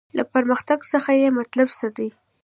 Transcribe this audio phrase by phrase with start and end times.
[0.17, 2.09] له پرمختګ څخه یې مطلب څه دی.